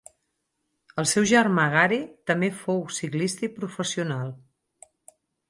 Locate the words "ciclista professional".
2.97-4.35